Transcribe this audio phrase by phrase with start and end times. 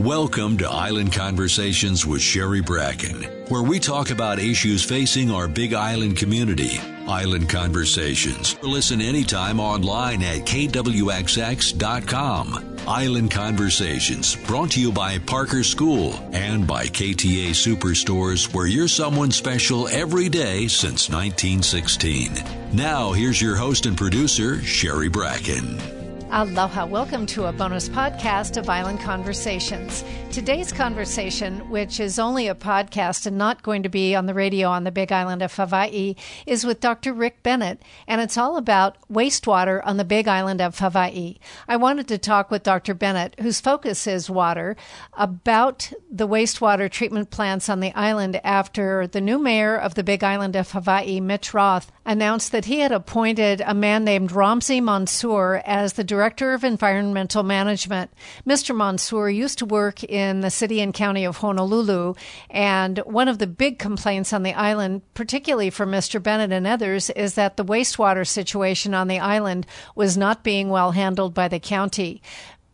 [0.00, 5.74] Welcome to Island Conversations with Sherry Bracken, where we talk about issues facing our Big
[5.74, 6.78] Island community.
[7.06, 8.56] Island Conversations.
[8.62, 10.78] Listen anytime online at kwxx.com.
[12.88, 19.30] Island Conversations, brought to you by Parker School and by KTA Superstores, where you're someone
[19.30, 22.42] special every day since 1916.
[22.72, 25.99] Now, here's your host and producer, Sherry Bracken.
[26.32, 26.86] Aloha.
[26.86, 30.04] Welcome to a bonus podcast of Island Conversations.
[30.30, 34.68] Today's conversation, which is only a podcast and not going to be on the radio
[34.68, 36.14] on the Big Island of Hawaii,
[36.46, 37.12] is with Dr.
[37.12, 41.38] Rick Bennett, and it's all about wastewater on the Big Island of Hawaii.
[41.66, 42.94] I wanted to talk with Dr.
[42.94, 44.76] Bennett, whose focus is water,
[45.14, 50.22] about the wastewater treatment plants on the island after the new mayor of the Big
[50.22, 55.60] Island of Hawaii, Mitch Roth, announced that he had appointed a man named Ramzi Mansour
[55.66, 58.12] as the Director of Environmental Management.
[58.46, 58.76] Mr.
[58.76, 62.14] Mansour used to work in the city and county of Honolulu.
[62.50, 66.22] And one of the big complaints on the island, particularly for Mr.
[66.22, 70.92] Bennett and others, is that the wastewater situation on the island was not being well
[70.92, 72.22] handled by the county.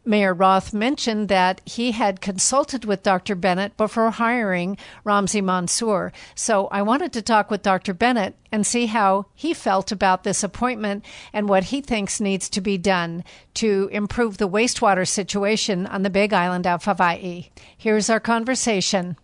[0.07, 3.35] Mayor Roth mentioned that he had consulted with Dr.
[3.35, 6.13] Bennett before hiring Ramzi Mansour.
[6.37, 7.93] So I wanted to talk with Dr.
[7.93, 12.61] Bennett and see how he felt about this appointment and what he thinks needs to
[12.61, 17.51] be done to improve the wastewater situation on the Big Island of Hawaii.
[17.77, 19.17] Here's our conversation.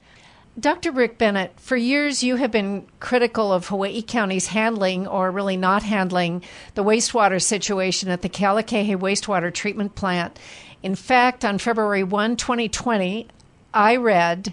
[0.59, 0.93] Dr.
[0.93, 5.83] Rick Bennett, for years you have been critical of Hawaii County's handling, or really not
[5.83, 6.43] handling,
[6.75, 10.39] the wastewater situation at the Kealakehe Wastewater Treatment Plant.
[10.83, 13.29] In fact, on February 1, 2020,
[13.73, 14.53] I read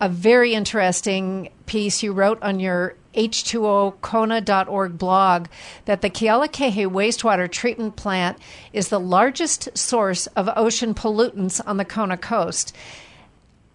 [0.00, 5.46] a very interesting piece you wrote on your H2OKona.org blog
[5.84, 8.38] that the Kealakehe wastewater treatment plant
[8.72, 12.76] is the largest source of ocean pollutants on the Kona coast.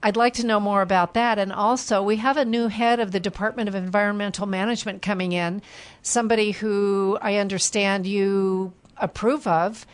[0.03, 1.39] I'd like to know more about that.
[1.39, 5.61] And also, we have a new head of the Department of Environmental Management coming in,
[6.01, 9.85] somebody who I understand you approve of.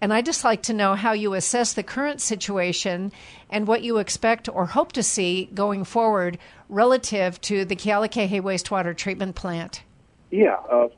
[0.00, 3.12] And I'd just like to know how you assess the current situation
[3.50, 6.38] and what you expect or hope to see going forward
[6.70, 9.82] relative to the Kealakehe wastewater treatment plant.
[10.30, 10.88] Yeah, uh,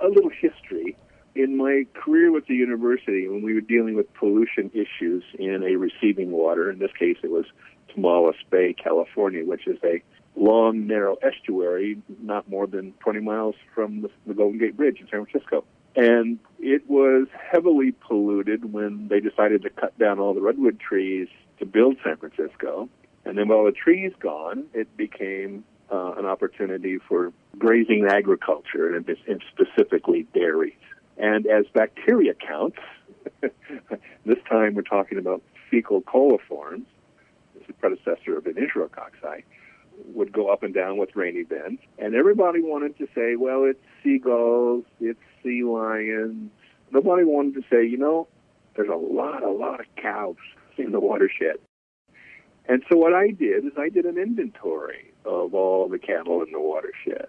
[0.00, 0.96] a, little history.
[1.34, 5.76] In my career with the university, when we were dealing with pollution issues in a
[5.76, 7.44] receiving water, in this case it was
[7.94, 10.02] Tomales Bay, California, which is a
[10.34, 15.26] long, narrow estuary not more than 20 miles from the Golden Gate Bridge in San
[15.26, 15.64] Francisco.
[15.96, 21.28] And it was heavily polluted when they decided to cut down all the redwood trees
[21.58, 22.88] to build San Francisco.
[23.24, 29.08] And then, all the trees gone, it became uh, an opportunity for grazing agriculture, and,
[29.28, 30.72] and specifically dairies.
[31.18, 32.78] And as bacteria counts,
[33.40, 36.84] this time we're talking about fecal coliforms,
[37.54, 39.42] this is the predecessor of an enterococci,
[40.14, 41.82] would go up and down with rain events.
[41.98, 46.50] And everybody wanted to say, well, it's seagulls, it's sea lions.
[46.90, 48.28] Nobody wanted to say, you know,
[48.76, 50.36] there's a lot, a lot of cows
[50.76, 51.56] in the watershed.
[52.68, 56.52] And so what I did is I did an inventory of all the cattle in
[56.52, 57.26] the watershed.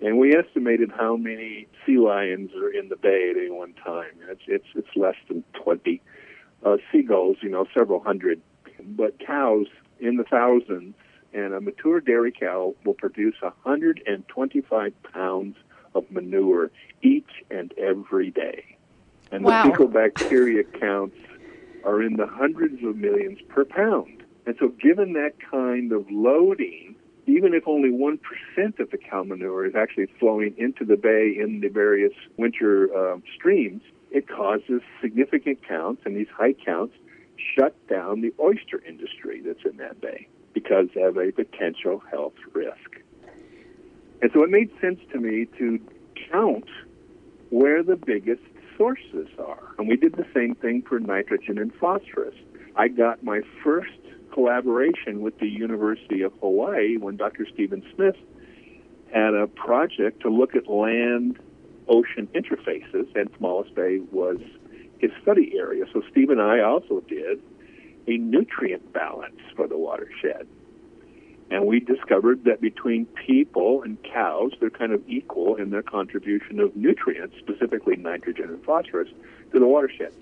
[0.00, 4.12] And we estimated how many sea lions are in the bay at any one time.
[4.28, 6.02] It's it's it's less than twenty.
[6.64, 8.40] Uh, seagulls, you know, several hundred,
[8.80, 9.66] but cows
[10.00, 10.94] in the thousands.
[11.32, 15.56] And a mature dairy cow will produce 125 pounds
[15.94, 16.70] of manure
[17.02, 18.76] each and every day.
[19.30, 19.64] And wow.
[19.64, 21.16] the fecal bacteria counts
[21.84, 24.22] are in the hundreds of millions per pound.
[24.46, 26.96] And so, given that kind of loading,
[27.26, 28.18] even if only 1%
[28.78, 33.18] of the cow manure is actually flowing into the bay in the various winter uh,
[33.34, 36.94] streams, it causes significant counts, and these high counts
[37.56, 43.00] shut down the oyster industry that's in that bay because of a potential health risk.
[44.22, 45.78] And so it made sense to me to
[46.30, 46.68] count
[47.50, 48.42] where the biggest
[48.76, 49.74] sources are.
[49.78, 52.34] And we did the same thing for nitrogen and phosphorus.
[52.76, 53.90] I got my first
[54.32, 57.46] collaboration with the University of Hawaii when Dr.
[57.52, 58.16] Stephen Smith
[59.12, 61.38] had a project to look at land
[61.86, 64.38] ocean interfaces, and Tomales Bay was
[64.98, 65.84] his study area.
[65.92, 67.40] So Steve and I also did
[68.08, 70.48] a nutrient balance for the watershed.
[71.50, 76.58] And we discovered that between people and cows, they're kind of equal in their contribution
[76.58, 79.08] of nutrients, specifically nitrogen and phosphorus,
[79.52, 80.12] to the watershed.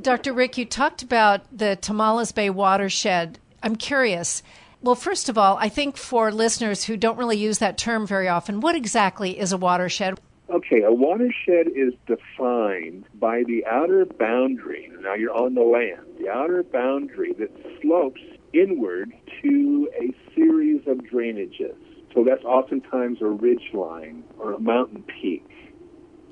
[0.00, 0.32] Dr.
[0.32, 3.38] Rick, you talked about the Tomales Bay watershed.
[3.62, 4.42] I'm curious.
[4.82, 8.28] Well, first of all, I think for listeners who don't really use that term very
[8.28, 10.18] often, what exactly is a watershed?
[10.48, 14.90] Okay, a watershed is defined by the outer boundary.
[15.00, 16.00] Now you're on the land.
[16.18, 18.20] The outer boundary that slopes
[18.52, 19.12] inward
[19.42, 21.76] to a series of drainages.
[22.14, 25.46] So that's oftentimes a ridge line or a mountain peak.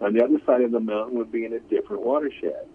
[0.00, 2.66] On the other side of the mountain would be in a different watershed.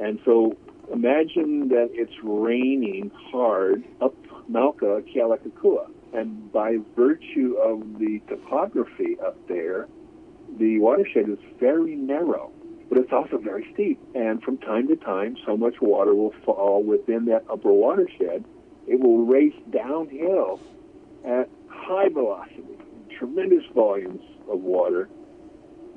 [0.00, 0.56] And so
[0.92, 4.14] imagine that it's raining hard up
[4.50, 5.90] Mauka Kealakekua.
[6.12, 9.88] And by virtue of the topography up there,
[10.58, 12.52] the watershed is very narrow,
[12.88, 14.00] but it's also very steep.
[14.14, 18.44] And from time to time, so much water will fall within that upper watershed,
[18.86, 20.60] it will race downhill
[21.24, 22.78] at high velocity,
[23.18, 25.08] tremendous volumes of water,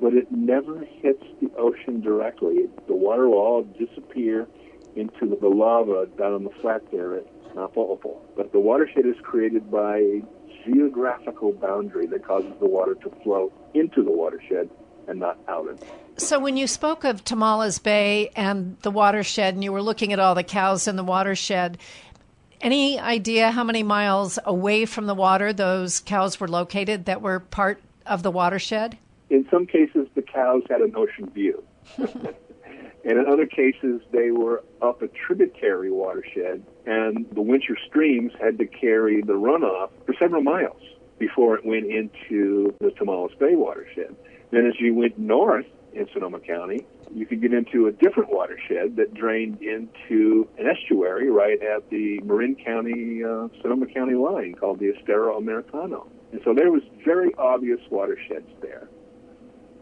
[0.00, 2.68] but it never hits the ocean directly.
[2.86, 4.48] The water will all disappear
[4.96, 8.18] into the lava down on the flat there at Napo'opo'o.
[8.36, 10.22] But the watershed is created by a
[10.64, 14.68] geographical boundary that causes the water to flow into the watershed
[15.08, 15.88] and not out of it.
[16.16, 20.18] So, when you spoke of Tomales Bay and the watershed, and you were looking at
[20.18, 21.78] all the cows in the watershed,
[22.60, 27.40] any idea how many miles away from the water those cows were located that were
[27.40, 28.98] part of the watershed?
[29.30, 31.62] In some cases, the cows had an ocean view.
[31.98, 38.58] and in other cases, they were up a tributary watershed, and the winter streams had
[38.58, 40.82] to carry the runoff for several miles
[41.18, 44.14] before it went into the Tomales Bay watershed.
[44.50, 48.96] Then, as you went north in Sonoma County, you could get into a different watershed
[48.96, 54.78] that drained into an estuary right at the Marin County, uh, Sonoma County line called
[54.78, 56.06] the Estero Americano.
[56.32, 58.88] And so there was very obvious watersheds there.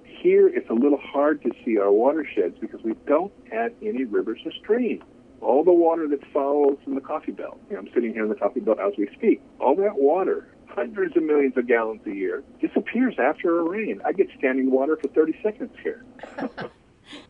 [0.04, 4.40] Here, it's a little hard to see our watersheds because we don't have any rivers
[4.44, 5.02] or streams.
[5.40, 8.28] All the water that follows in the coffee belt, you know, I'm sitting here in
[8.28, 10.48] the coffee belt as we speak, all that water
[10.78, 14.00] hundreds of millions of gallons a year disappears after a rain.
[14.04, 16.04] I get standing water for 30 seconds here.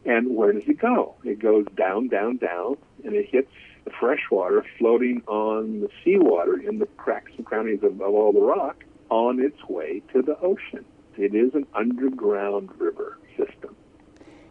[0.04, 1.14] and where does it go?
[1.24, 3.50] It goes down, down, down, and it hits
[3.84, 8.32] the fresh water floating on the seawater in the cracks and crannies of, of all
[8.32, 10.84] the rock on its way to the ocean.
[11.16, 13.74] It is an underground river system.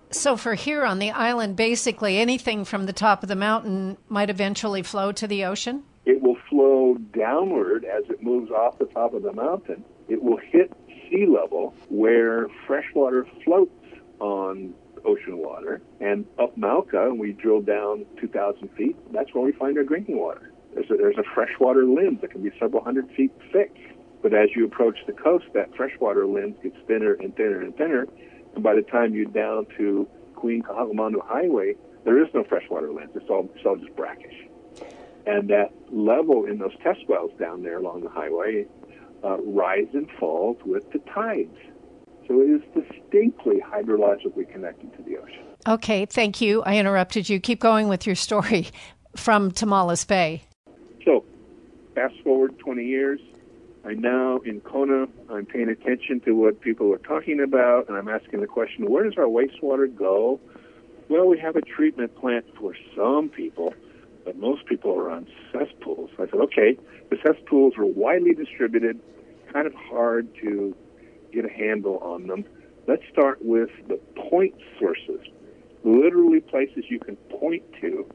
[0.09, 4.29] So, for here on the island, basically anything from the top of the mountain might
[4.29, 5.83] eventually flow to the ocean?
[6.05, 9.83] It will flow downward as it moves off the top of the mountain.
[10.07, 10.71] It will hit
[11.09, 13.71] sea level where fresh water floats
[14.19, 14.73] on
[15.07, 15.81] ocean water.
[15.99, 18.95] And up Mauka, we drill down 2,000 feet.
[19.11, 20.51] That's where we find our drinking water.
[20.73, 23.73] There's a, there's a freshwater lens that can be several hundred feet thick.
[24.21, 28.07] But as you approach the coast, that freshwater lens gets thinner and thinner and thinner.
[28.53, 33.11] And by the time you're down to Queen Kaahumanu Highway, there is no freshwater lens.
[33.15, 34.35] It's all, it's all just brackish.
[35.25, 38.65] And that level in those test wells down there along the highway
[39.23, 41.57] uh, rise and falls with the tides.
[42.27, 45.43] So it is distinctly hydrologically connected to the ocean.
[45.67, 46.61] Okay, thank you.
[46.63, 47.39] I interrupted you.
[47.39, 48.67] Keep going with your story
[49.15, 50.43] from Tomales Bay.
[51.05, 51.23] So,
[51.95, 53.19] fast forward 20 years.
[53.85, 55.07] I'm now in Kona.
[55.29, 59.05] I'm paying attention to what people are talking about, and I'm asking the question where
[59.05, 60.41] does our wastewater go?
[61.09, 63.73] Well, we have a treatment plant for some people,
[64.25, 66.09] but most people are on cesspools.
[66.19, 66.77] I said, okay,
[67.09, 68.99] the cesspools are widely distributed,
[69.53, 70.75] kind of hard to
[71.31, 72.45] get a handle on them.
[72.87, 75.19] Let's start with the point sources,
[75.83, 78.05] literally places you can point to.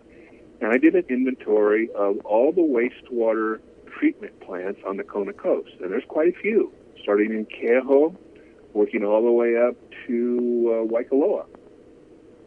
[0.60, 3.60] And I did an inventory of all the wastewater
[3.98, 8.16] treatment plants on the Kona coast, and there's quite a few, starting in Keauhou,
[8.72, 9.76] working all the way up
[10.06, 11.46] to uh, Waikoloa.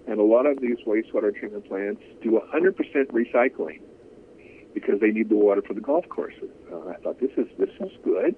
[0.07, 2.75] And a lot of these wastewater treatment plants do 100%
[3.07, 3.81] recycling
[4.74, 6.50] because they need the water for the golf courses.
[6.72, 8.36] Uh, I thought this is this is good.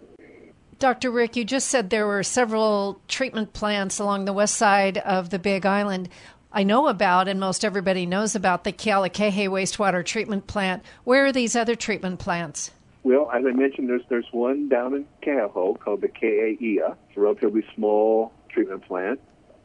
[0.79, 1.09] Dr.
[1.09, 5.39] Rick, you just said there were several treatment plants along the west side of the
[5.39, 6.07] Big Island.
[6.51, 10.83] I know about, and most everybody knows about, the Kealakehe wastewater treatment plant.
[11.03, 12.71] Where are these other treatment plants?
[13.03, 16.95] Well, as I mentioned, there's there's one down in Keauhou called the Ke'eia.
[17.09, 19.19] It's a relatively small treatment plant.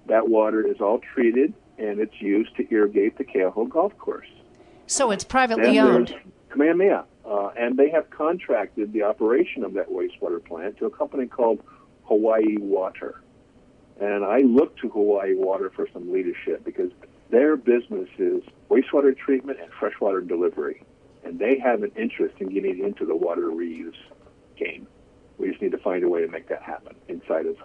[0.06, 4.28] That water is all treated, and it's used to irrigate the Keauhou golf course.
[4.86, 6.14] So it's privately owned.
[6.50, 11.26] Kamehameha, uh, and they have contracted the operation of that wastewater plant to a company
[11.26, 11.62] called
[12.04, 13.22] Hawaii Water.
[14.00, 16.90] And I look to Hawaii Water for some leadership because
[17.30, 20.82] their business is wastewater treatment and freshwater delivery.
[21.24, 23.94] And they have an interest in getting into the water reuse
[24.56, 24.88] game.
[25.38, 27.56] We just need to find a way to make that happen inside of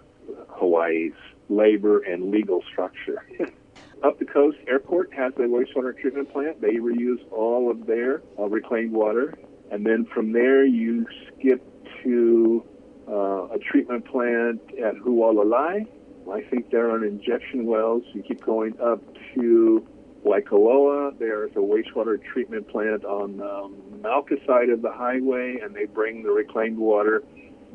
[0.48, 1.12] Hawaii's
[1.48, 3.24] labor and legal structure.
[4.02, 6.60] Up the coast, airport has a wastewater treatment plant.
[6.60, 9.34] They reuse all of their uh, reclaimed water.
[9.70, 11.62] And then from there, you skip
[12.02, 12.64] to
[13.08, 15.86] uh, a treatment plant at Hualalai,
[16.30, 18.02] I think there are on injection wells.
[18.12, 19.00] You keep going up
[19.34, 19.86] to
[20.26, 21.18] Waikoloa.
[21.18, 23.70] There's a wastewater treatment plant on the
[24.02, 27.22] Mauka side of the highway, and they bring the reclaimed water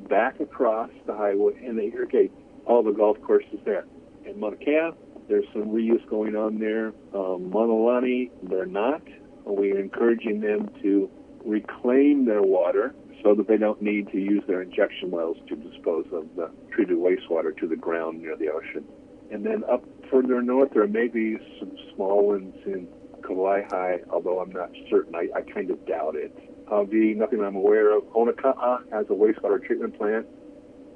[0.08, 2.32] back across the highway and they irrigate
[2.66, 3.86] all the golf courses there.
[4.26, 4.92] In Mauna Kea,
[5.28, 6.94] there's some reuse going on there.
[7.14, 9.02] Um, Mauna Lani, they're not.
[9.46, 11.10] We're encouraging them to
[11.46, 16.06] reclaim their water so that they don't need to use their injection wells to dispose
[16.12, 18.84] of the treated wastewater to the ground near the ocean.
[19.32, 22.88] And then up further north, there may be some small ones in
[23.22, 25.16] Kawaihae, although I'm not certain.
[25.16, 26.38] I, I kind of doubt it.
[26.70, 28.04] The nothing I'm aware of.
[28.14, 30.26] Honoka'a has a wastewater treatment plant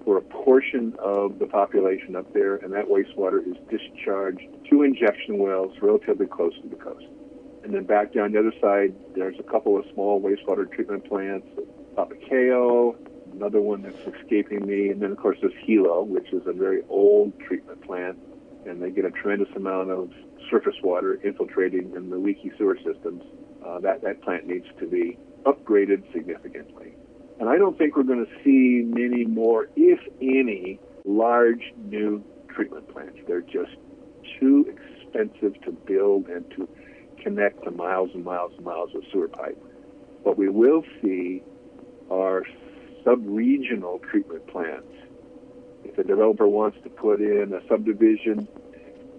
[0.03, 5.37] for a portion of the population up there, and that wastewater is discharged to injection
[5.37, 7.05] wells relatively close to the coast.
[7.67, 11.45] And then back down the other side, there's a couple of small wastewater treatment plants,
[11.97, 12.95] Papaikou,
[13.33, 16.83] another one that's escaping me, and then of course there's Hilo, which is a very
[16.87, 18.17] old treatment plant,
[18.65, 20.09] and they get a tremendous amount of
[20.49, 23.21] surface water infiltrating in the leaky sewer systems.
[23.65, 26.93] Uh, that that plant needs to be upgraded significantly.
[27.41, 32.87] And I don't think we're going to see many more, if any, large new treatment
[32.93, 33.19] plants.
[33.27, 33.75] They're just
[34.39, 36.69] too expensive to build and to
[37.27, 39.61] connect to miles and miles and miles of sewer pipe.
[40.23, 41.43] What we will see
[42.09, 42.43] are
[43.03, 44.87] sub-regional treatment plants.
[45.83, 48.47] If a developer wants to put in a subdivision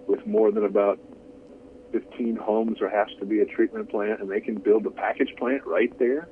[0.07, 0.99] with more than about
[1.91, 5.35] 15 homes, there has to be a treatment plant, and they can build a package
[5.37, 6.27] plant right there,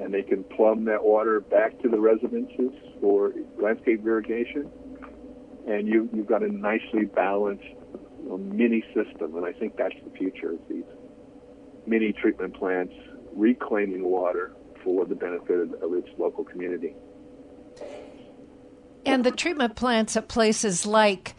[0.00, 4.70] and they can plumb that water back to the residences for landscape irrigation,
[5.66, 7.64] and you, you've got a nicely balanced
[8.26, 10.84] you know, mini system, and I think that's the future of these
[11.86, 12.94] mini treatment plants
[13.34, 14.52] reclaiming water
[14.82, 16.94] for the benefit of its local community.
[19.04, 21.36] And the treatment plants at places like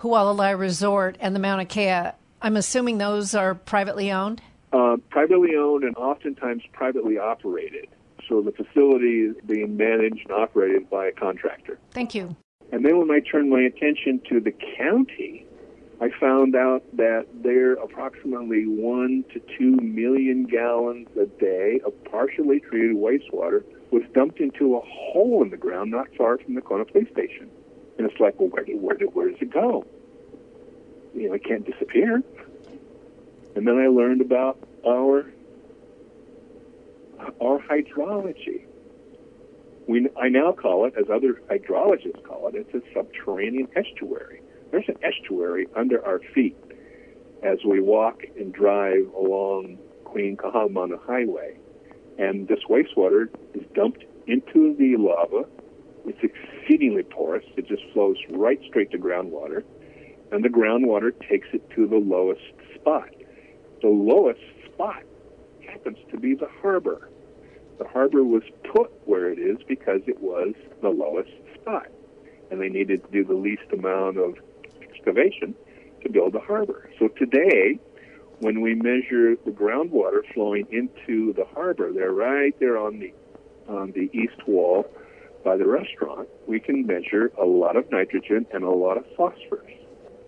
[0.00, 4.40] Hualalai Resort and the Mauna Kea I'm assuming those are privately owned?
[4.72, 7.88] Uh, privately owned and oftentimes privately operated.
[8.28, 11.78] So the facility is being managed and operated by a contractor.
[11.90, 12.36] Thank you.
[12.70, 15.46] And then when I turn my attention to the county,
[16.00, 22.60] I found out that there approximately one to two million gallons a day of partially
[22.60, 26.84] treated wastewater was dumped into a hole in the ground not far from the Kona
[26.84, 27.50] police station.
[27.98, 29.84] And it's like, well, where, where, where does it go?
[31.14, 32.22] you know, it can't disappear.
[33.56, 35.26] And then I learned about our
[37.40, 38.64] our hydrology.
[39.88, 44.42] We, I now call it, as other hydrologists call it, it's a subterranean estuary.
[44.70, 46.56] There's an estuary under our feet
[47.42, 51.56] as we walk and drive along Queen Kaahumanu Highway.
[52.18, 55.48] And this wastewater is dumped into the lava.
[56.06, 57.44] It's exceedingly porous.
[57.56, 59.62] It just flows right straight to groundwater
[60.30, 62.42] and the groundwater takes it to the lowest
[62.74, 63.08] spot.
[63.82, 65.02] The lowest spot
[65.66, 67.08] happens to be the harbor.
[67.78, 68.42] The harbor was
[68.74, 71.86] put where it is because it was the lowest spot,
[72.50, 74.34] and they needed to do the least amount of
[75.08, 75.54] excavation
[76.02, 76.90] to build the harbor.
[76.98, 77.78] So today,
[78.40, 83.12] when we measure the groundwater flowing into the harbor, they're right there on the
[83.68, 84.86] on the east wall
[85.44, 86.28] by the restaurant.
[86.46, 89.70] We can measure a lot of nitrogen and a lot of phosphorus.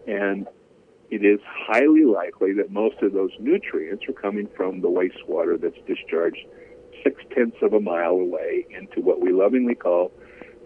[0.07, 0.47] And
[1.11, 5.79] it is highly likely that most of those nutrients are coming from the wastewater that's
[5.87, 6.45] discharged
[7.03, 10.13] six tenths of a mile away into what we lovingly call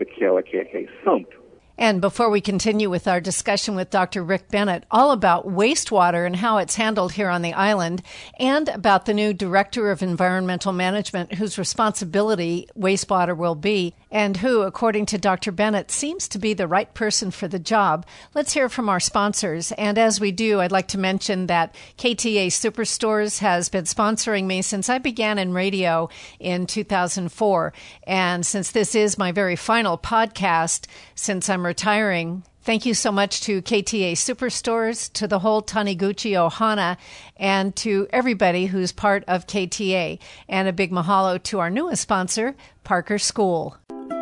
[0.00, 1.28] the Kealakehe sump.
[1.76, 4.23] And before we continue with our discussion with Dr.
[4.23, 8.00] Rick Bennett, all about wastewater and how it's handled here on the island,
[8.38, 14.62] and about the new Director of Environmental Management, whose responsibility wastewater will be, and who,
[14.62, 15.50] according to Dr.
[15.50, 19.73] Bennett, seems to be the right person for the job, let's hear from our sponsors.
[19.73, 24.62] And as we do, I'd like to mention that KTA Superstores has been sponsoring me
[24.62, 27.73] since I began in radio in 2004.
[28.07, 33.42] And since this is my very final podcast, since I'm retiring, Thank you so much
[33.42, 36.97] to KTA Superstores, to the whole Taniguchi Ohana,
[37.37, 40.18] and to everybody who's part of KTA.
[40.49, 43.76] And a big mahalo to our newest sponsor, Parker School.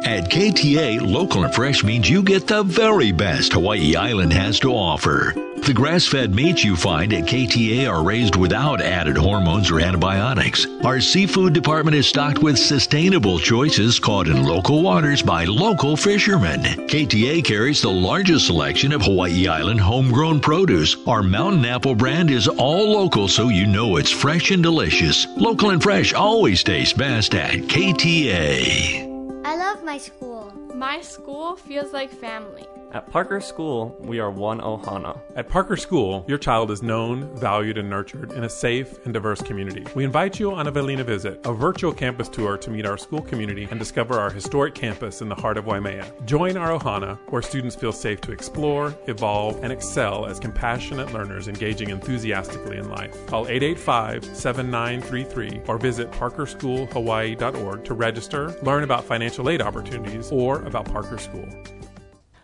[0.04, 4.72] At KTA, local and fresh means you get the very best Hawaii Island has to
[4.72, 5.32] offer.
[5.64, 10.66] The grass fed meats you find at KTA are raised without added hormones or antibiotics.
[10.84, 16.62] Our seafood department is stocked with sustainable choices caught in local waters by local fishermen.
[16.62, 20.96] KTA carries the largest selection of Hawaii Island homegrown produce.
[21.06, 25.28] Our mountain apple brand is all local so you know it's fresh and delicious.
[25.36, 29.11] Local and fresh always tastes best at KTA.
[29.44, 30.52] I love my school.
[30.74, 32.66] My school feels like family.
[32.92, 35.18] At Parker School, we are one Ohana.
[35.34, 39.40] At Parker School, your child is known, valued, and nurtured in a safe and diverse
[39.40, 39.86] community.
[39.94, 43.22] We invite you on a Velina visit, a virtual campus tour to meet our school
[43.22, 46.12] community and discover our historic campus in the heart of Waimea.
[46.26, 51.48] Join our Ohana, where students feel safe to explore, evolve, and excel as compassionate learners
[51.48, 53.26] engaging enthusiastically in life.
[53.26, 60.84] Call 885 7933 or visit parkerschoolhawaii.org to register, learn about financial aid opportunities, or about
[60.84, 61.48] Parker School.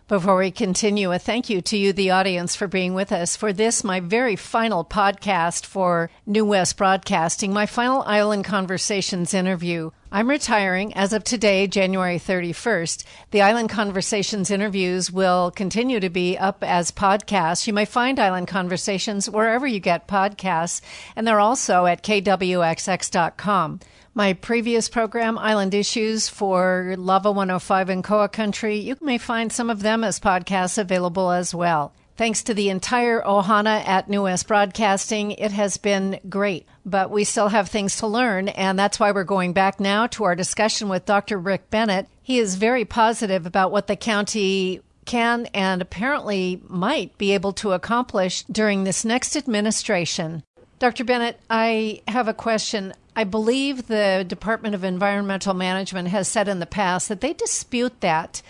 [0.09, 3.53] Before we continue, a thank you to you, the audience, for being with us for
[3.53, 9.91] this, my very final podcast for New West Broadcasting, my final Island Conversations interview.
[10.11, 13.03] I'm retiring as of today, January 31st.
[13.29, 17.67] The Island Conversations interviews will continue to be up as podcasts.
[17.67, 20.81] You may find Island Conversations wherever you get podcasts,
[21.15, 23.79] and they're also at kwxx.com.
[24.19, 29.69] My previous program, Island Issues for Lava 105 and Koa Country, you may find some
[29.69, 31.93] of them as podcasts available as well.
[32.17, 36.67] Thanks to the entire Ohana at New West Broadcasting, it has been great.
[36.85, 40.25] But we still have things to learn, and that's why we're going back now to
[40.25, 41.37] our discussion with Dr.
[41.37, 42.09] Rick Bennett.
[42.21, 47.71] He is very positive about what the county can and apparently might be able to
[47.71, 50.43] accomplish during this next administration.
[50.79, 51.03] Dr.
[51.03, 52.93] Bennett, I have a question.
[53.15, 58.01] I believe the Department of Environmental Management has said in the past that they dispute
[58.01, 58.41] that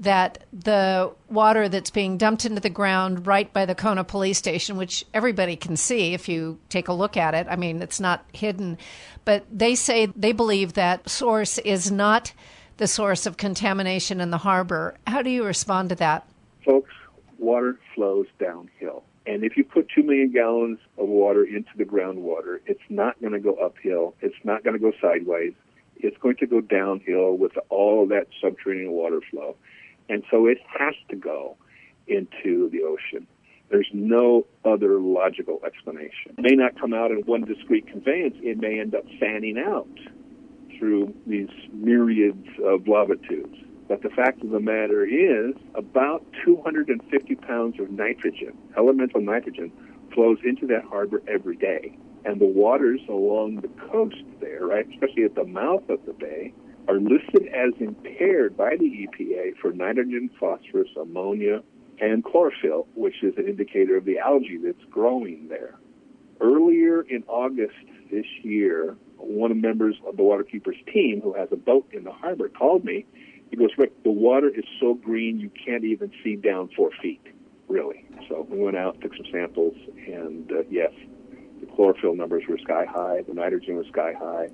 [0.00, 4.78] that the water that's being dumped into the ground right by the Kona police station,
[4.78, 7.46] which everybody can see if you take a look at it.
[7.50, 8.78] I mean, it's not hidden,
[9.26, 12.32] but they say they believe that source is not
[12.78, 14.96] the source of contamination in the harbor.
[15.06, 16.26] How do you respond to that?
[16.64, 16.94] Folks,
[17.38, 19.04] water flows downhill.
[19.30, 23.32] And if you put 2 million gallons of water into the groundwater, it's not going
[23.32, 24.16] to go uphill.
[24.20, 25.52] It's not going to go sideways.
[25.98, 29.54] It's going to go downhill with all that subterranean water flow.
[30.08, 31.56] And so it has to go
[32.08, 33.28] into the ocean.
[33.70, 36.34] There's no other logical explanation.
[36.36, 38.34] It may not come out in one discrete conveyance.
[38.40, 39.86] It may end up fanning out
[40.76, 43.58] through these myriads of lava tubes.
[43.90, 49.72] But the fact of the matter is, about 250 pounds of nitrogen, elemental nitrogen,
[50.14, 51.98] flows into that harbor every day.
[52.24, 56.54] And the waters along the coast there, right, especially at the mouth of the bay,
[56.86, 61.60] are listed as impaired by the EPA for nitrogen, phosphorus, ammonia,
[62.00, 65.74] and chlorophyll, which is an indicator of the algae that's growing there.
[66.40, 67.74] Earlier in August
[68.08, 72.04] this year, one of the members of the waterkeepers team who has a boat in
[72.04, 73.04] the harbor called me
[73.50, 77.24] he goes, Rick, the water is so green you can't even see down four feet,
[77.68, 78.04] really.
[78.28, 79.74] So we went out, took some samples,
[80.06, 80.92] and uh, yes,
[81.60, 84.48] the chlorophyll numbers were sky high, the nitrogen was sky high,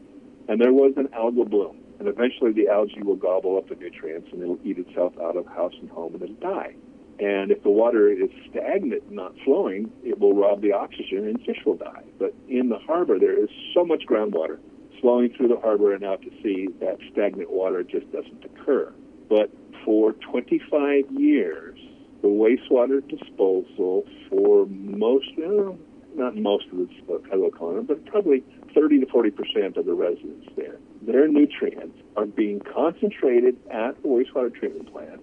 [0.49, 1.79] and there was an algal bloom.
[1.99, 5.47] And eventually the algae will gobble up the nutrients and it'll eat itself out of
[5.47, 6.75] house and home and it'll die.
[7.19, 11.57] And if the water is stagnant, not flowing, it will rob the oxygen and fish
[11.65, 12.03] will die.
[12.19, 14.59] But in the harbor, there is so much groundwater
[15.01, 18.93] flowing through the harbor and out to sea, that stagnant water just doesn't occur.
[19.29, 19.51] But
[19.85, 21.79] for 25 years,
[22.23, 25.79] the wastewater disposal for most, well,
[26.15, 26.89] not most of the
[27.31, 28.43] Kailua but probably
[28.75, 34.09] 30 to 40 percent of the residents there, their nutrients are being concentrated at the
[34.09, 35.21] wastewater treatment plant,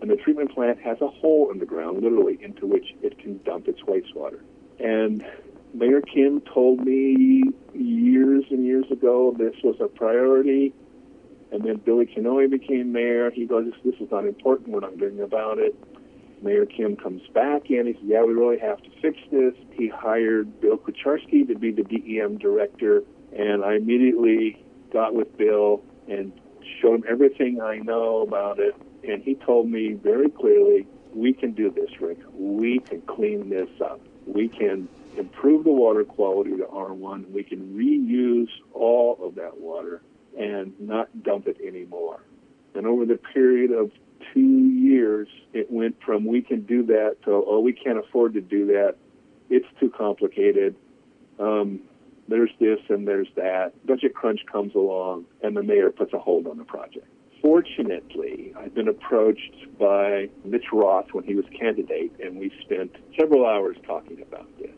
[0.00, 3.38] and the treatment plant has a hole in the ground, literally, into which it can
[3.44, 4.40] dump its wastewater.
[4.78, 5.24] And
[5.74, 7.42] Mayor Kim told me
[7.74, 10.72] years and years ago this was a priority.
[11.50, 13.30] And then Billy Kenoi became mayor.
[13.30, 14.68] He goes, this, this is not important.
[14.68, 15.74] We're not doing about it.
[16.42, 17.86] Mayor Kim comes back in.
[17.86, 19.54] He says, yeah, we really have to fix this.
[19.72, 23.02] He hired Bill Kucharski to be the DEM director.
[23.36, 26.32] And I immediately got with Bill and
[26.80, 28.74] showed him everything I know about it.
[29.08, 32.18] And he told me very clearly, we can do this, Rick.
[32.34, 34.00] We can clean this up.
[34.26, 37.30] We can improve the water quality to R1.
[37.30, 40.02] We can reuse all of that water
[40.38, 42.20] and not dump it anymore.
[42.74, 43.90] And over the period of
[44.32, 48.40] two years, it went from we can do that to, oh, we can't afford to
[48.40, 48.96] do that.
[49.50, 50.76] It's too complicated.
[51.38, 51.80] Um,
[52.28, 53.72] there's this and there's that.
[53.86, 57.06] Budget crunch comes along, and the mayor puts a hold on the project.
[57.40, 63.46] Fortunately, I've been approached by Mitch Roth when he was candidate, and we spent several
[63.46, 64.70] hours talking about this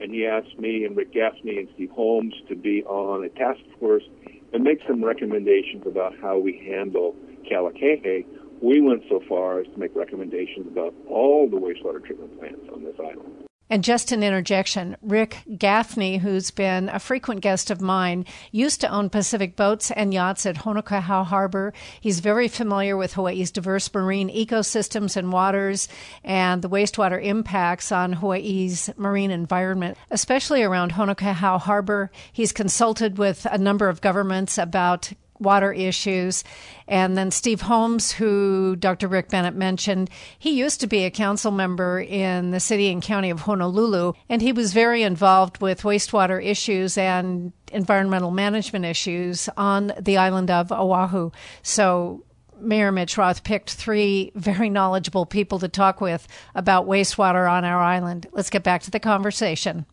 [0.00, 3.60] and he asked me and Rick Gaffney and Steve Holmes to be on a task
[3.78, 4.04] force
[4.52, 7.14] and make some recommendations about how we handle
[7.50, 8.24] Kalakaua.
[8.62, 12.84] We went so far as to make recommendations about all the wastewater treatment plants on
[12.84, 13.44] this island.
[13.70, 18.88] And just an interjection Rick Gaffney, who's been a frequent guest of mine, used to
[18.88, 21.72] own Pacific boats and yachts at Honokohau Harbor.
[22.00, 25.88] He's very familiar with Hawaii's diverse marine ecosystems and waters
[26.22, 32.10] and the wastewater impacts on Hawaii's marine environment, especially around Honokohau Harbor.
[32.32, 35.12] He's consulted with a number of governments about
[35.44, 36.42] water issues.
[36.88, 39.08] And then Steve Holmes, who Dr.
[39.08, 43.30] Rick Bennett mentioned, he used to be a council member in the city and county
[43.30, 49.92] of Honolulu, and he was very involved with wastewater issues and environmental management issues on
[50.00, 51.30] the island of Oahu.
[51.62, 52.24] So
[52.60, 57.80] Mayor Mitch Roth picked three very knowledgeable people to talk with about wastewater on our
[57.80, 58.26] island.
[58.32, 59.86] Let's get back to the conversation.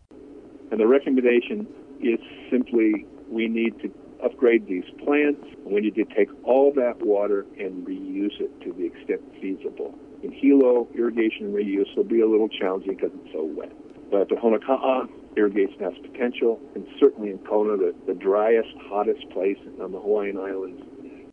[0.72, 1.68] And the recommendation
[2.02, 3.90] is simply we need to
[4.24, 5.42] upgrade these plants.
[5.66, 9.96] We need to take all that water and reuse it to the extent feasible.
[10.24, 13.72] In Hilo, irrigation and reuse will be a little challenging because it's so wet.
[14.12, 19.58] But at Honoka'a, irrigation has potential, and certainly in Kona, the, the driest, hottest place
[19.82, 20.82] on the Hawaiian Islands,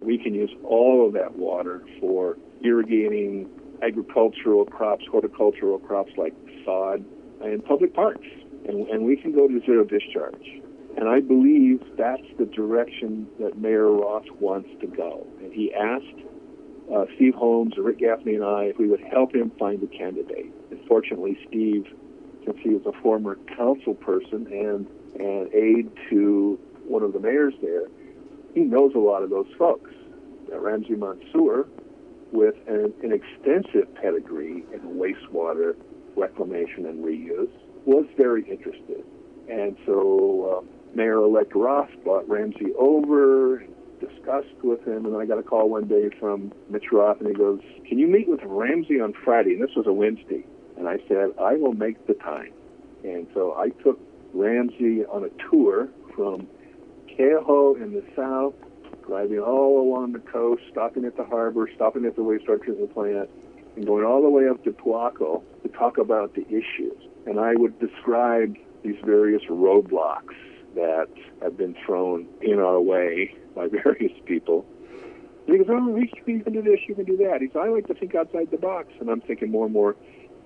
[0.00, 3.48] we can use all of that water for irrigating
[3.82, 7.04] agricultural crops, horticultural crops like sod,
[7.42, 8.26] and public parks.
[8.66, 10.62] And, and we can go to zero discharge.
[10.98, 15.28] And I believe that's the direction that Mayor Roth wants to go.
[15.40, 16.26] And he asked
[16.92, 20.52] uh, Steve Holmes, Rick Gaffney, and I if we would help him find a candidate.
[20.72, 21.86] And fortunately, Steve,
[22.44, 24.88] since he was a former council person and
[25.20, 27.86] an aide to one of the mayors there,
[28.54, 29.92] he knows a lot of those folks.
[30.52, 31.68] Uh, Ramzi Mansour,
[32.32, 35.76] with an, an extensive pedigree in wastewater
[36.16, 37.52] reclamation and reuse,
[37.84, 39.04] was very interested.
[39.48, 45.38] And so um, Mayor-elect Roth brought Ramzi over and discussed with him, and I got
[45.38, 49.02] a call one day from Mitch Roth, and he goes, "Can you meet with Ramzi
[49.02, 50.44] on Friday?" And this was a Wednesday,
[50.76, 52.52] and I said, "I will make the time."
[53.04, 53.98] And so I took
[54.34, 56.46] Ramzi on a tour from
[57.08, 58.54] Keauhou in the south,
[59.06, 63.28] driving all along the coast, stopping at the harbor, stopping at the wastewater treatment plant,
[63.76, 66.98] and going all the way up to Puako to talk about the issues.
[67.26, 70.34] And I would describe these various roadblocks
[70.74, 71.08] that
[71.42, 74.66] have been thrown in our way by various people.
[75.46, 77.40] And he goes, oh, we, can do this, you can do that.
[77.40, 78.88] He says, I like to think outside the box.
[79.00, 79.96] And I'm thinking more and more,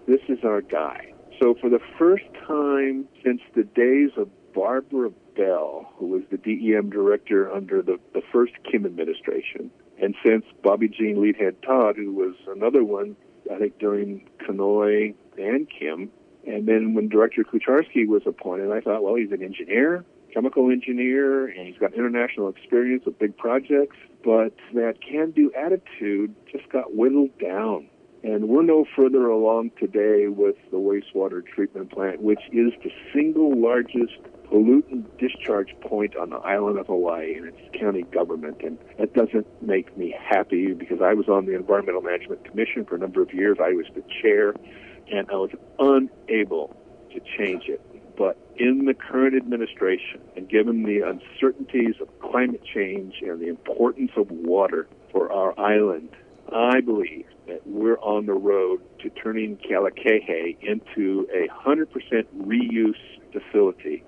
[0.07, 1.13] this is our guy.
[1.41, 6.91] So for the first time since the days of Barbara Bell, who was the DEM
[6.91, 12.35] director under the, the first Kim administration, and since Bobby Jean Leithead Todd, who was
[12.49, 13.17] another one,
[13.53, 16.11] I think during Kenoi and Kim,
[16.47, 21.47] and then when Director Kucharski was appointed, I thought, well, he's an engineer chemical engineer
[21.47, 26.95] and he's got international experience with big projects, but that can do attitude just got
[26.95, 27.89] whittled down.
[28.25, 33.61] And we're no further along today with the wastewater treatment plant, which is the single
[33.61, 34.13] largest
[34.47, 38.61] pollutant discharge point on the island of Hawaii and its county government.
[38.63, 42.95] And that doesn't make me happy because I was on the Environmental Management Commission for
[42.95, 43.59] a number of years.
[43.61, 44.55] I was the chair
[45.11, 46.77] and I was unable
[47.13, 47.81] to change it.
[48.59, 54.31] In the current administration, and given the uncertainties of climate change and the importance of
[54.31, 56.11] water for our island,
[56.55, 61.87] I believe that we're on the road to turning Kealakehe into a 100%
[62.43, 62.95] reuse
[63.33, 64.05] facility,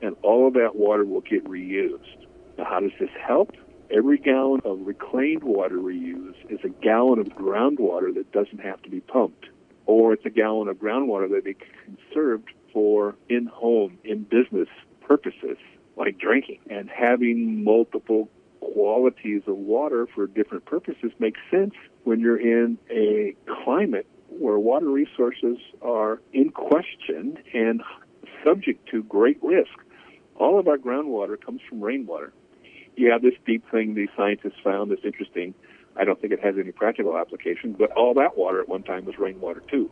[0.00, 2.26] and all of that water will get reused.
[2.56, 3.52] Now, how does this help?
[3.90, 8.90] Every gallon of reclaimed water reused is a gallon of groundwater that doesn't have to
[8.90, 9.46] be pumped,
[9.84, 14.68] or it's a gallon of groundwater that can be conserved for in home, in business
[15.00, 15.58] purposes
[15.96, 16.60] like drinking.
[16.70, 18.28] And having multiple
[18.60, 24.88] qualities of water for different purposes makes sense when you're in a climate where water
[24.88, 27.82] resources are in question and
[28.44, 29.70] subject to great risk.
[30.36, 32.32] All of our groundwater comes from rainwater.
[32.96, 35.54] You have this deep thing these scientists found that's interesting.
[35.96, 39.04] I don't think it has any practical application, but all that water at one time
[39.04, 39.90] was rainwater too.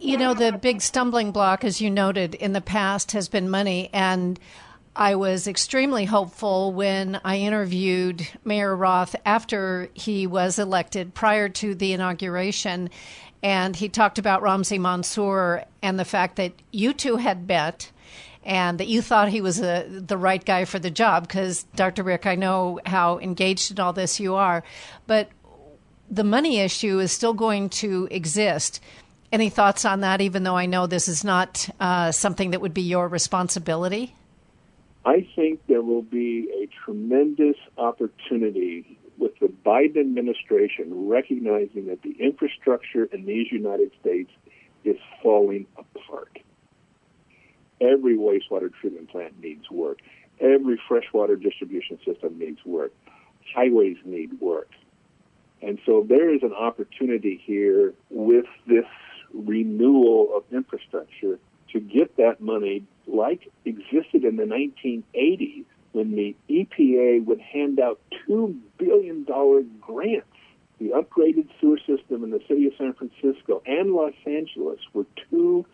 [0.00, 3.90] You know, the big stumbling block, as you noted in the past, has been money.
[3.92, 4.38] And
[4.96, 11.74] I was extremely hopeful when I interviewed Mayor Roth after he was elected prior to
[11.74, 12.90] the inauguration.
[13.42, 17.90] And he talked about Ramzi Mansour and the fact that you two had met
[18.44, 21.26] and that you thought he was a, the right guy for the job.
[21.26, 22.02] Because, Dr.
[22.02, 24.62] Rick, I know how engaged in all this you are.
[25.06, 25.30] But
[26.10, 28.80] the money issue is still going to exist.
[29.32, 32.74] Any thoughts on that, even though I know this is not uh, something that would
[32.74, 34.14] be your responsibility?
[35.04, 42.16] I think there will be a tremendous opportunity with the Biden administration recognizing that the
[42.18, 44.30] infrastructure in these United States
[44.84, 46.38] is falling apart.
[47.80, 49.98] Every wastewater treatment plant needs work.
[50.40, 52.92] Every freshwater distribution system needs work.
[53.54, 54.70] Highways need work.
[55.60, 58.86] And so there is an opportunity here with this
[59.34, 61.38] renewal of infrastructure
[61.72, 68.00] to get that money like existed in the 1980s when the EPA would hand out
[68.28, 69.24] $2 billion
[69.80, 70.26] grants.
[70.78, 75.64] The upgraded sewer system in the city of San Francisco and Los Angeles were $2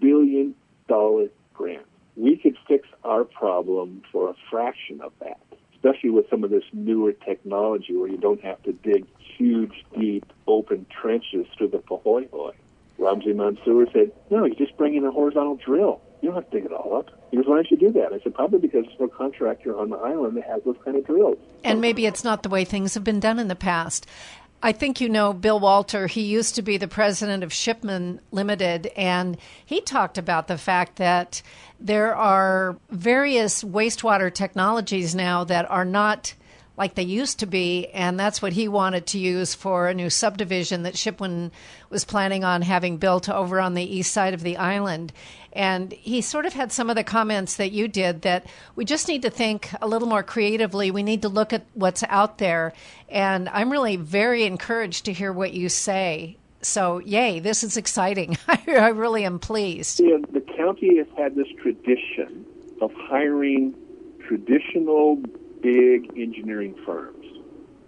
[0.00, 0.54] billion
[0.86, 1.88] grants.
[2.16, 5.40] We could fix our problem for a fraction of that,
[5.74, 9.06] especially with some of this newer technology where you don't have to dig
[9.38, 12.52] huge, deep, open trenches through the Pahoehoe.
[13.00, 16.00] Ramzi Mansour said, no, you just bring in a horizontal drill.
[16.20, 17.08] You don't have to dig it all up.
[17.30, 18.12] He goes, why don't you do that?
[18.12, 21.06] I said, probably because there's no contractor on the island that has those kind of
[21.06, 21.38] drills.
[21.64, 24.06] And maybe it's not the way things have been done in the past.
[24.62, 26.06] I think you know Bill Walter.
[26.06, 30.96] He used to be the president of Shipman Limited, and he talked about the fact
[30.96, 31.40] that
[31.78, 36.34] there are various wastewater technologies now that are not
[36.80, 40.08] like they used to be, and that's what he wanted to use for a new
[40.08, 41.52] subdivision that Shipman
[41.90, 45.12] was planning on having built over on the east side of the island.
[45.52, 49.08] And he sort of had some of the comments that you did that we just
[49.08, 50.90] need to think a little more creatively.
[50.90, 52.72] We need to look at what's out there.
[53.10, 56.38] And I'm really very encouraged to hear what you say.
[56.62, 58.38] So, yay, this is exciting.
[58.48, 60.00] I really am pleased.
[60.00, 62.46] Yeah, the county has had this tradition
[62.80, 63.74] of hiring
[64.26, 65.20] traditional
[65.62, 67.26] big engineering firms.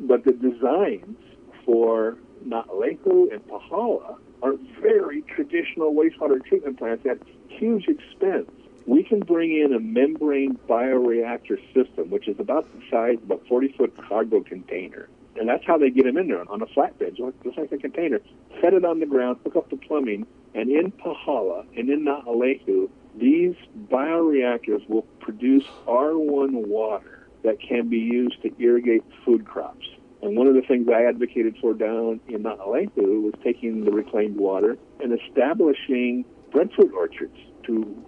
[0.00, 1.16] But the designs
[1.64, 8.50] for Na'alehu and Pahala are very traditional wastewater treatment plants at huge expense.
[8.86, 13.38] We can bring in a membrane bioreactor system, which is about the size of a
[13.48, 15.08] 40 foot cargo container.
[15.36, 18.20] And that's how they get them in there on a flatbed, just like a container.
[18.60, 22.90] Set it on the ground, hook up the plumbing, and in Pahala and in Na'alehu,
[23.16, 23.54] these
[23.88, 29.86] bioreactors will produce R1 water that can be used to irrigate food crops.
[30.22, 34.36] And one of the things I advocated for down in Na'alehu was taking the reclaimed
[34.36, 38.04] water and establishing breadfruit orchards to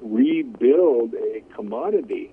[0.00, 2.32] rebuild a commodity,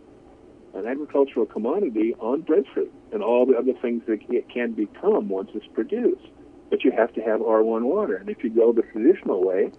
[0.73, 5.51] an agricultural commodity on breadfruit and all the other things that it can become once
[5.53, 6.27] it's produced.
[6.71, 8.15] But you have to have R1 water.
[8.15, 9.71] And if you go the traditional way,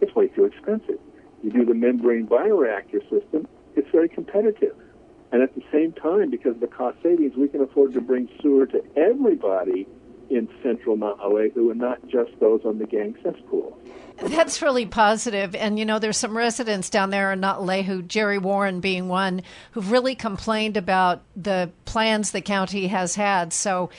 [0.00, 0.98] it's way too expensive.
[1.42, 4.74] You do the membrane bioreactor system, it's very competitive.
[5.32, 8.28] And at the same time, because of the cost savings, we can afford to bring
[8.40, 9.86] sewer to everybody
[10.30, 13.78] in central Na'alehu and not just those on the gang cesspool.
[14.16, 15.54] That's really positive.
[15.54, 19.90] And, you know, there's some residents down there in Na'alehu, Jerry Warren being one, who've
[19.90, 23.52] really complained about the plans the county has had.
[23.52, 23.90] So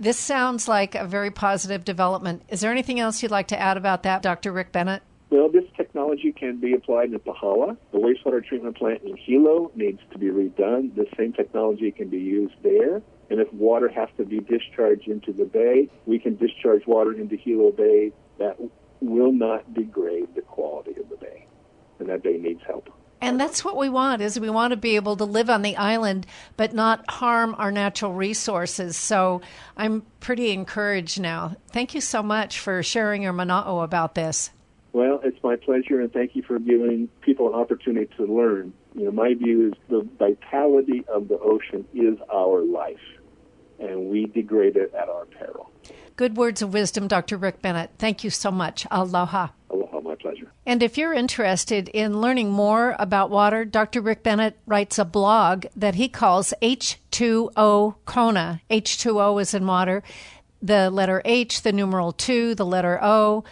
[0.00, 2.42] this sounds like a very positive development.
[2.48, 4.52] Is there anything else you'd like to add about that, Dr.
[4.52, 5.02] Rick Bennett?
[5.30, 7.76] Well, this technology can be applied in Pahala.
[7.92, 10.94] The wastewater treatment plant in Hilo needs to be redone.
[10.94, 13.02] The same technology can be used there.
[13.30, 17.36] And if water has to be discharged into the bay, we can discharge water into
[17.36, 18.56] Hilo Bay that
[19.00, 21.46] will not degrade the quality of the bay.
[21.98, 22.88] And that bay needs help.
[23.20, 25.76] And that's what we want is we want to be able to live on the
[25.76, 26.26] island
[26.56, 28.96] but not harm our natural resources.
[28.96, 29.42] So
[29.76, 31.56] I'm pretty encouraged now.
[31.68, 34.50] Thank you so much for sharing your mana'o about this.
[34.92, 38.74] Well, it's my pleasure, and thank you for giving people an opportunity to learn.
[38.94, 43.00] You know, my view is the vitality of the ocean is our life,
[43.78, 45.70] and we degrade it at our peril.
[46.16, 47.38] Good words of wisdom, Dr.
[47.38, 47.90] Rick Bennett.
[47.96, 48.86] Thank you so much.
[48.90, 49.48] Aloha.
[49.70, 50.52] Aloha, my pleasure.
[50.66, 54.02] And if you're interested in learning more about water, Dr.
[54.02, 58.60] Rick Bennett writes a blog that he calls H2O Kona.
[58.70, 60.02] H2O is in water.
[60.60, 63.42] The letter H, the numeral 2, the letter O,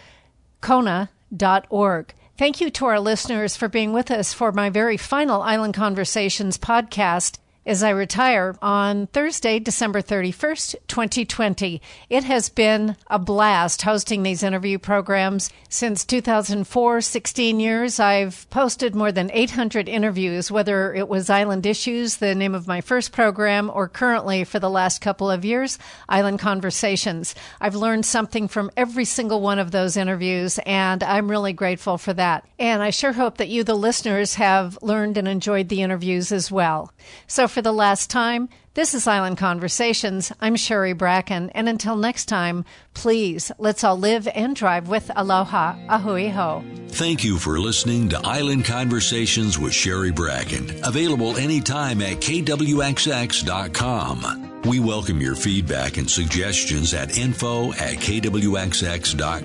[0.60, 2.14] Kona island.org.
[2.36, 6.56] Thank you to our listeners for being with us for my very final Island Conversations
[6.56, 7.38] podcast
[7.70, 11.80] as I retire on Thursday, December 31st, 2020.
[12.08, 15.50] It has been a blast hosting these interview programs.
[15.68, 22.16] Since 2004, 16 years, I've posted more than 800 interviews, whether it was Island Issues,
[22.16, 25.78] the name of my first program, or currently for the last couple of years,
[26.08, 27.36] Island Conversations.
[27.60, 32.14] I've learned something from every single one of those interviews, and I'm really grateful for
[32.14, 32.44] that.
[32.58, 36.50] And I sure hope that you, the listeners, have learned and enjoyed the interviews as
[36.50, 36.92] well.
[37.28, 40.32] So for the last time, this is Island Conversations.
[40.40, 45.74] I'm Sherry Bracken, and until next time, please let's all live and drive with aloha.
[45.86, 46.64] Ahui ho.
[46.88, 50.70] Thank you for listening to Island Conversations with Sherry Bracken.
[50.84, 52.62] Available anytime at kwxx.com.
[54.62, 59.36] We welcome your feedback and suggestions at info at kwxx.com.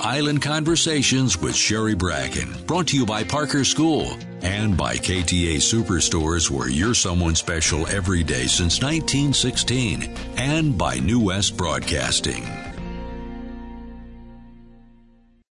[0.00, 6.50] Island Conversations with Sherry Bracken, brought to you by Parker School and by KTA Superstores,
[6.50, 12.67] where you're someone special every day since 1916, and by New West Broadcasting.